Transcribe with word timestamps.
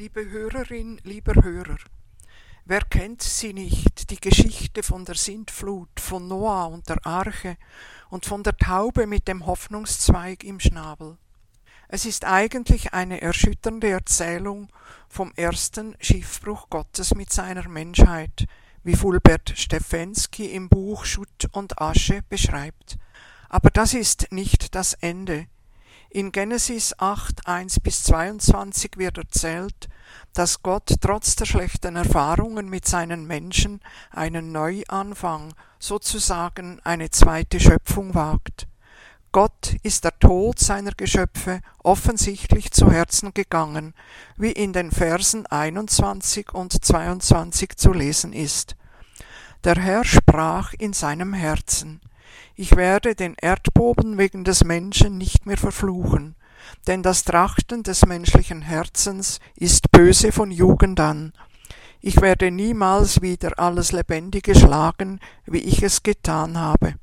Liebe 0.00 0.30
Hörerin, 0.30 0.98
lieber 1.04 1.44
Hörer, 1.44 1.76
wer 2.64 2.80
kennt 2.80 3.20
sie 3.20 3.52
nicht, 3.52 4.08
die 4.08 4.18
Geschichte 4.18 4.82
von 4.82 5.04
der 5.04 5.14
Sintflut, 5.14 6.00
von 6.00 6.26
Noah 6.26 6.68
und 6.68 6.88
der 6.88 7.04
Arche 7.04 7.58
und 8.08 8.24
von 8.24 8.42
der 8.42 8.56
Taube 8.56 9.06
mit 9.06 9.28
dem 9.28 9.44
Hoffnungszweig 9.44 10.42
im 10.42 10.58
Schnabel? 10.58 11.18
Es 11.88 12.06
ist 12.06 12.24
eigentlich 12.24 12.94
eine 12.94 13.20
erschütternde 13.20 13.90
Erzählung 13.90 14.72
vom 15.06 15.32
ersten 15.36 15.94
Schiffbruch 16.00 16.70
Gottes 16.70 17.14
mit 17.14 17.30
seiner 17.30 17.68
Menschheit, 17.68 18.46
wie 18.82 18.96
Fulbert 18.96 19.52
Stefensky 19.54 20.46
im 20.46 20.70
Buch 20.70 21.04
Schutt 21.04 21.50
und 21.52 21.78
Asche 21.78 22.22
beschreibt. 22.30 22.96
Aber 23.50 23.68
das 23.68 23.92
ist 23.92 24.32
nicht 24.32 24.74
das 24.74 24.94
Ende. 24.94 25.46
In 26.12 26.32
Genesis 26.32 26.92
8, 26.98 27.46
1 27.46 27.78
bis 27.78 28.02
22 28.02 28.96
wird 28.96 29.16
erzählt, 29.16 29.88
dass 30.32 30.62
Gott 30.62 30.94
trotz 31.00 31.36
der 31.36 31.46
schlechten 31.46 31.96
Erfahrungen 31.96 32.68
mit 32.68 32.86
seinen 32.86 33.26
Menschen 33.26 33.80
einen 34.10 34.52
Neuanfang, 34.52 35.54
sozusagen 35.78 36.80
eine 36.84 37.10
zweite 37.10 37.58
Schöpfung 37.58 38.14
wagt. 38.14 38.66
Gott 39.32 39.76
ist 39.84 40.02
der 40.02 40.18
Tod 40.18 40.58
seiner 40.58 40.90
Geschöpfe 40.92 41.60
offensichtlich 41.84 42.72
zu 42.72 42.90
Herzen 42.90 43.32
gegangen, 43.32 43.94
wie 44.36 44.50
in 44.50 44.72
den 44.72 44.90
Versen 44.90 45.46
21 45.46 46.52
und 46.52 46.84
22 46.84 47.76
zu 47.76 47.92
lesen 47.92 48.32
ist. 48.32 48.74
Der 49.62 49.76
Herr 49.76 50.04
sprach 50.04 50.72
in 50.74 50.92
seinem 50.92 51.32
Herzen, 51.32 52.00
ich 52.56 52.76
werde 52.76 53.14
den 53.14 53.34
Erdboden 53.40 54.18
wegen 54.18 54.42
des 54.42 54.64
Menschen 54.64 55.16
nicht 55.16 55.46
mehr 55.46 55.58
verfluchen, 55.58 56.34
denn 56.86 57.02
das 57.02 57.24
Trachten 57.24 57.82
des 57.82 58.06
menschlichen 58.06 58.62
Herzens 58.62 59.40
ist 59.56 59.90
böse 59.90 60.32
von 60.32 60.50
Jugend 60.50 61.00
an. 61.00 61.32
Ich 62.00 62.20
werde 62.20 62.50
niemals 62.50 63.20
wieder 63.20 63.58
alles 63.58 63.92
Lebendige 63.92 64.54
schlagen, 64.54 65.20
wie 65.46 65.58
ich 65.58 65.82
es 65.82 66.02
getan 66.02 66.58
habe. 66.58 66.94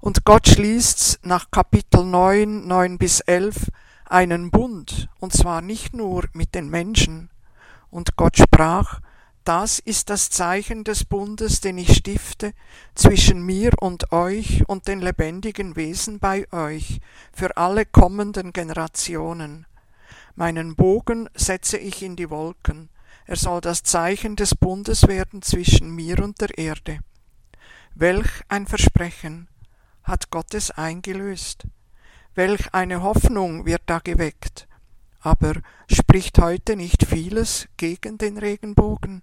Und 0.00 0.24
Gott 0.24 0.48
schließt 0.48 1.20
nach 1.24 1.50
Kapitel 1.50 2.04
9, 2.04 2.66
9 2.66 2.98
bis 2.98 3.20
11 3.20 3.70
einen 4.06 4.50
Bund, 4.50 5.08
und 5.18 5.32
zwar 5.32 5.60
nicht 5.60 5.94
nur 5.94 6.24
mit 6.32 6.54
den 6.54 6.68
Menschen. 6.68 7.30
Und 7.90 8.16
Gott 8.16 8.38
sprach, 8.38 9.00
das 9.44 9.78
ist 9.78 10.10
das 10.10 10.30
Zeichen 10.30 10.84
des 10.84 11.04
Bundes, 11.04 11.60
den 11.60 11.78
ich 11.78 11.96
stifte 11.96 12.52
zwischen 12.94 13.42
mir 13.42 13.72
und 13.80 14.12
euch 14.12 14.68
und 14.68 14.86
den 14.86 15.00
lebendigen 15.00 15.76
Wesen 15.76 16.18
bei 16.18 16.46
euch 16.52 17.00
für 17.32 17.56
alle 17.56 17.86
kommenden 17.86 18.52
Generationen. 18.52 19.66
Meinen 20.36 20.76
Bogen 20.76 21.28
setze 21.34 21.78
ich 21.78 22.02
in 22.02 22.16
die 22.16 22.30
Wolken, 22.30 22.90
er 23.26 23.36
soll 23.36 23.60
das 23.60 23.82
Zeichen 23.82 24.36
des 24.36 24.54
Bundes 24.54 25.06
werden 25.06 25.40
zwischen 25.42 25.94
mir 25.94 26.22
und 26.22 26.40
der 26.40 26.58
Erde. 26.58 26.98
Welch 27.94 28.42
ein 28.48 28.66
Versprechen 28.66 29.48
hat 30.02 30.30
Gott 30.30 30.54
es 30.54 30.70
eingelöst. 30.70 31.64
Welch 32.34 32.74
eine 32.74 33.02
Hoffnung 33.02 33.66
wird 33.66 33.82
da 33.86 33.98
geweckt. 34.00 34.66
Aber 35.20 35.54
spricht 35.88 36.38
heute 36.38 36.76
nicht 36.76 37.04
vieles 37.04 37.68
gegen 37.76 38.18
den 38.18 38.38
Regenbogen? 38.38 39.22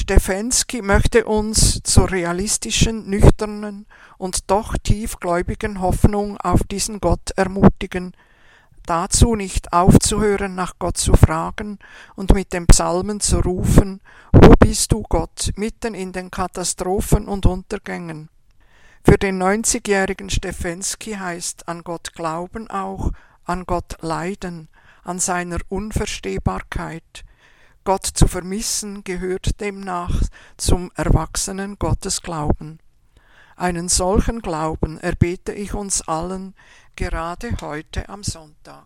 Stefensky 0.00 0.80
möchte 0.80 1.24
uns 1.24 1.82
zur 1.82 2.12
realistischen, 2.12 3.10
nüchternen 3.10 3.84
und 4.16 4.48
doch 4.48 4.76
tiefgläubigen 4.80 5.80
Hoffnung 5.80 6.38
auf 6.38 6.62
diesen 6.62 7.00
Gott 7.00 7.32
ermutigen, 7.34 8.12
dazu 8.86 9.34
nicht 9.34 9.72
aufzuhören, 9.72 10.54
nach 10.54 10.74
Gott 10.78 10.98
zu 10.98 11.14
fragen 11.14 11.80
und 12.14 12.32
mit 12.32 12.52
den 12.52 12.68
Psalmen 12.68 13.18
zu 13.18 13.40
rufen, 13.40 14.00
Wo 14.32 14.54
bist 14.60 14.92
du 14.92 15.02
Gott, 15.02 15.50
mitten 15.56 15.94
in 15.94 16.12
den 16.12 16.30
Katastrophen 16.30 17.26
und 17.26 17.44
Untergängen? 17.44 18.28
Für 19.04 19.18
den 19.18 19.42
90-jährigen 19.42 20.30
Stefensky 20.30 21.14
heißt 21.14 21.66
an 21.66 21.82
Gott 21.82 22.14
glauben 22.14 22.70
auch, 22.70 23.10
an 23.44 23.64
Gott 23.66 23.96
leiden, 24.00 24.68
an 25.02 25.18
seiner 25.18 25.58
Unverstehbarkeit, 25.68 27.24
Gott 27.88 28.04
zu 28.04 28.28
vermissen 28.28 29.02
gehört 29.02 29.62
demnach 29.62 30.20
zum 30.58 30.92
erwachsenen 30.94 31.78
Gottesglauben. 31.78 32.80
Einen 33.56 33.88
solchen 33.88 34.42
Glauben 34.42 34.98
erbete 34.98 35.52
ich 35.54 35.72
uns 35.72 36.06
allen 36.06 36.54
gerade 36.96 37.56
heute 37.62 38.06
am 38.10 38.22
Sonntag. 38.22 38.84